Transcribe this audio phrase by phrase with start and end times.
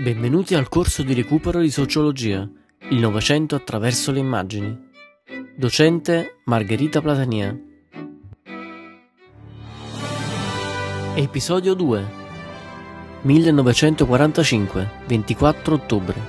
[0.00, 2.48] Benvenuti al corso di recupero di sociologia,
[2.90, 4.90] il Novecento attraverso le immagini.
[5.56, 7.52] Docente Margherita Platania.
[11.16, 12.06] Episodio 2
[13.22, 16.20] 1945, 24 ottobre.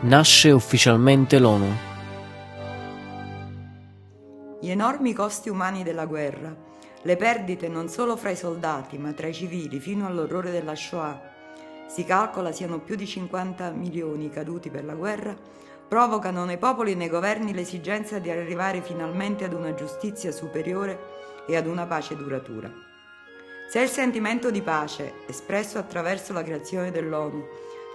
[0.00, 1.72] Nasce ufficialmente l'ONU.
[4.60, 6.52] Gli enormi costi umani della guerra,
[7.02, 11.34] le perdite non solo fra i soldati ma tra i civili fino all'orrore della Shoah,
[11.86, 15.36] si calcola siano più di 50 milioni caduti per la guerra,
[15.88, 20.98] provocano nei popoli e nei governi l'esigenza di arrivare finalmente ad una giustizia superiore
[21.46, 22.70] e ad una pace duratura.
[23.68, 27.44] Se il sentimento di pace, espresso attraverso la creazione dell'ONU,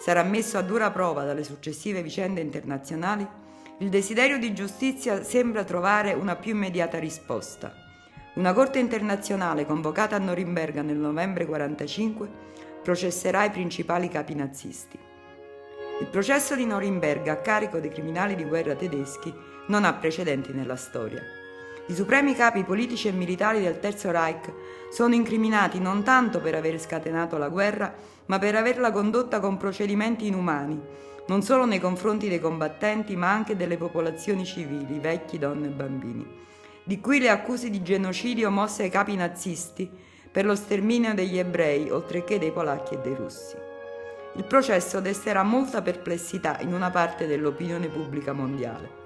[0.02, 3.28] sarà messo a dura prova dalle successive vicende internazionali,
[3.78, 7.74] il desiderio di giustizia sembra trovare una più immediata risposta.
[8.36, 12.30] Una Corte internazionale convocata a Norimberga nel novembre 1945
[12.82, 14.98] processerà i principali capi nazisti.
[16.00, 19.34] Il processo di Norimberga a carico dei criminali di guerra tedeschi
[19.68, 21.22] non ha precedenti nella storia.
[21.88, 24.52] I supremi capi politici e militari del Terzo Reich
[24.92, 27.94] sono incriminati non tanto per aver scatenato la guerra,
[28.26, 30.80] ma per averla condotta con procedimenti inumani,
[31.28, 36.28] non solo nei confronti dei combattenti, ma anche delle popolazioni civili, vecchi, donne e bambini.
[36.84, 39.90] Di qui le accuse di genocidio mosse ai capi nazisti
[40.32, 43.56] per lo sterminio degli ebrei, oltre che dei polacchi e dei russi.
[44.36, 49.00] Il processo desterà molta perplessità in una parte dell'opinione pubblica mondiale.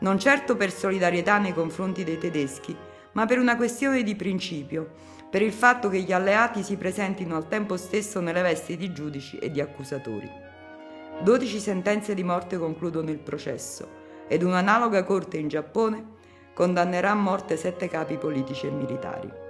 [0.00, 2.76] Non certo per solidarietà nei confronti dei tedeschi,
[3.12, 4.90] ma per una questione di principio,
[5.30, 9.38] per il fatto che gli alleati si presentino al tempo stesso nelle vesti di giudici
[9.38, 10.28] e di accusatori.
[11.22, 16.14] Dodici sentenze di morte concludono il processo ed un'analoga corte in Giappone
[16.52, 19.44] condannerà a morte sette capi politici e militari.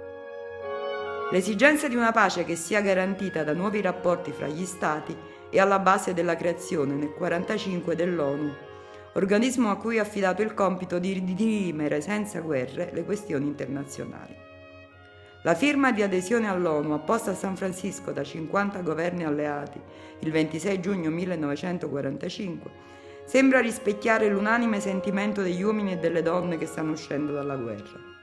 [1.29, 5.13] L'esigenza di una pace che sia garantita da nuovi rapporti fra gli Stati
[5.49, 8.53] è alla base della creazione nel 1945 dell'ONU,
[9.15, 14.33] organismo a cui è affidato il compito di dirimere senza guerre le questioni internazionali.
[15.41, 19.81] La firma di adesione all'ONU apposta a San Francisco da 50 governi alleati
[20.19, 22.71] il 26 giugno 1945
[23.25, 28.16] sembra rispecchiare l'unanime sentimento degli uomini e delle donne che stanno uscendo dalla guerra.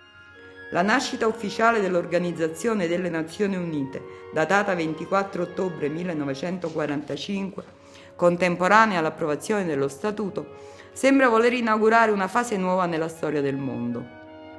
[0.75, 4.03] La nascita ufficiale dell'Organizzazione delle Nazioni Unite,
[4.33, 7.63] datata 24 ottobre 1945,
[8.17, 10.57] contemporanea all'approvazione dello Statuto,
[10.93, 14.05] sembra voler inaugurare una fase nuova nella storia del mondo.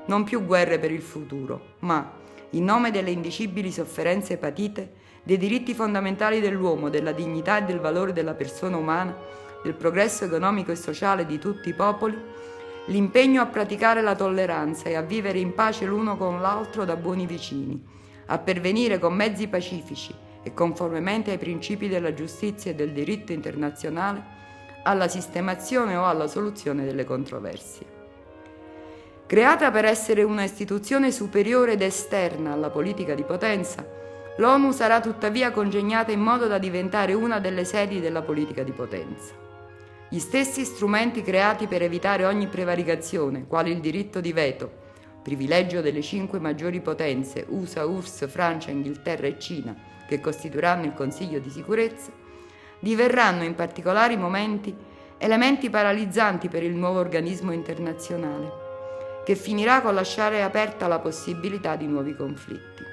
[0.05, 2.13] Non più guerre per il futuro, ma,
[2.51, 8.13] in nome delle indicibili sofferenze patite, dei diritti fondamentali dell'uomo, della dignità e del valore
[8.13, 9.13] della persona umana,
[9.61, 12.17] del progresso economico e sociale di tutti i popoli,
[12.87, 17.25] l'impegno a praticare la tolleranza e a vivere in pace l'uno con l'altro da buoni
[17.25, 17.81] vicini,
[18.27, 20.13] a pervenire con mezzi pacifici
[20.43, 24.33] e conformemente ai principi della giustizia e del diritto internazionale
[24.83, 27.93] alla sistemazione o alla soluzione delle controversie.
[29.25, 33.83] Creata per essere una istituzione superiore ed esterna alla politica di potenza,
[34.37, 39.44] l'ONU sarà tuttavia congegnata in modo da diventare una delle sedi della politica di potenza.
[40.15, 44.71] Gli stessi strumenti creati per evitare ogni prevaricazione, quali il diritto di veto,
[45.21, 49.75] privilegio delle cinque maggiori potenze USA, URSS, Francia, Inghilterra e Cina,
[50.07, 52.13] che costituiranno il Consiglio di sicurezza,
[52.79, 54.73] diverranno in particolari momenti
[55.17, 58.49] elementi paralizzanti per il nuovo organismo internazionale,
[59.25, 62.83] che finirà con lasciare aperta la possibilità di nuovi conflitti.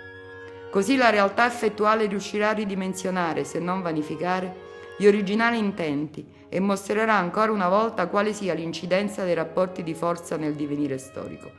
[0.73, 4.71] Così la realtà effettuale riuscirà a ridimensionare, se non vanificare,
[5.03, 10.37] gli originali intenti e mostrerà ancora una volta quale sia l'incidenza dei rapporti di forza
[10.37, 11.51] nel divenire storico.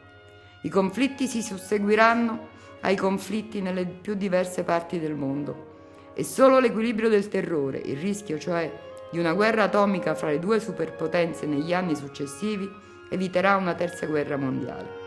[0.61, 2.47] I conflitti si susseguiranno
[2.79, 5.71] ai conflitti nelle più diverse parti del mondo
[6.13, 8.71] e solo l'equilibrio del terrore, il rischio cioè
[9.11, 12.69] di una guerra atomica fra le due superpotenze negli anni successivi,
[13.09, 15.01] eviterà una terza guerra mondiale.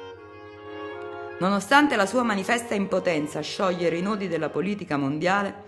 [1.39, 5.65] Nonostante la sua manifesta impotenza a sciogliere i nodi della politica mondiale,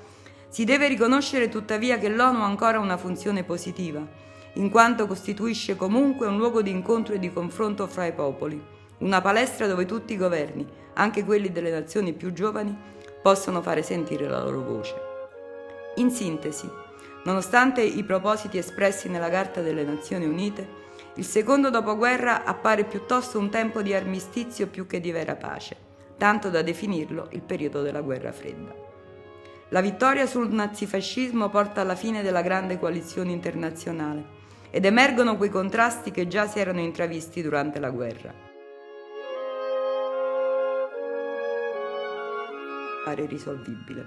[0.49, 4.07] si deve riconoscere tuttavia che l'ONU ha ancora una funzione positiva,
[4.55, 8.61] in quanto costituisce comunque un luogo di incontro e di confronto fra i popoli,
[8.99, 12.77] una palestra dove tutti i governi, anche quelli delle nazioni più giovani,
[13.23, 14.95] possono fare sentire la loro voce.
[15.97, 16.69] In sintesi,
[17.25, 23.51] nonostante i propositi espressi nella Carta delle Nazioni Unite, il secondo dopoguerra appare piuttosto un
[23.51, 25.77] tempo di armistizio più che di vera pace,
[26.17, 28.88] tanto da definirlo il periodo della guerra fredda.
[29.71, 34.37] La vittoria sul nazifascismo porta alla fine della grande coalizione internazionale
[34.71, 38.33] ed emergono quei contrasti che già si erano intravisti durante la guerra.
[43.05, 44.07] Pare risolvibile.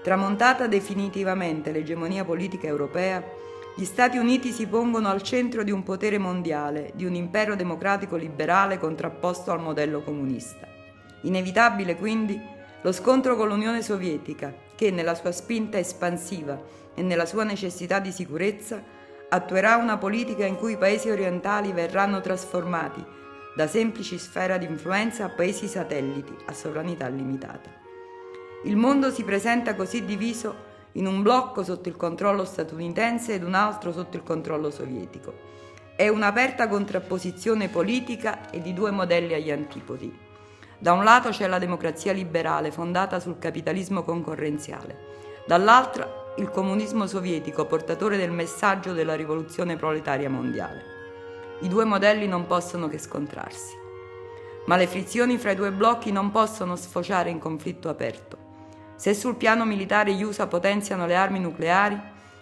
[0.00, 3.20] Tramontata definitivamente l'egemonia politica europea,
[3.74, 8.14] gli Stati Uniti si pongono al centro di un potere mondiale, di un impero democratico
[8.14, 10.68] liberale contrapposto al modello comunista.
[11.22, 12.51] Inevitabile quindi
[12.82, 16.60] lo scontro con l'Unione Sovietica, che nella sua spinta espansiva
[16.94, 18.82] e nella sua necessità di sicurezza
[19.28, 23.04] attuerà una politica in cui i paesi orientali verranno trasformati
[23.54, 27.70] da semplici sfera di influenza a paesi satelliti a sovranità limitata.
[28.64, 33.54] Il mondo si presenta così diviso in un blocco sotto il controllo statunitense ed un
[33.54, 35.50] altro sotto il controllo sovietico.
[35.96, 40.30] È un'aperta contrapposizione politica e di due modelli agli antipodi.
[40.82, 44.98] Da un lato c'è la democrazia liberale fondata sul capitalismo concorrenziale,
[45.46, 50.82] dall'altro il comunismo sovietico portatore del messaggio della rivoluzione proletaria mondiale.
[51.60, 53.76] I due modelli non possono che scontrarsi.
[54.66, 58.36] Ma le frizioni fra i due blocchi non possono sfociare in conflitto aperto.
[58.96, 61.96] Se sul piano militare gli USA potenziano le armi nucleari,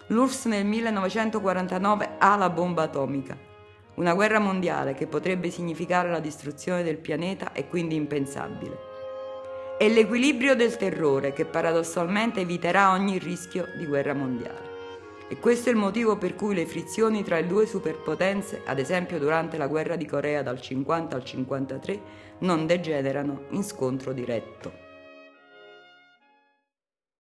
[0.07, 3.50] l'URSS nel 1949 ha la bomba atomica.
[4.00, 8.79] Una guerra mondiale che potrebbe significare la distruzione del pianeta è quindi impensabile.
[9.76, 14.69] È l'equilibrio del terrore che paradossalmente eviterà ogni rischio di guerra mondiale.
[15.29, 19.19] E questo è il motivo per cui le frizioni tra le due superpotenze, ad esempio
[19.19, 22.00] durante la guerra di Corea dal 50 al 53,
[22.38, 24.90] non degenerano in scontro diretto.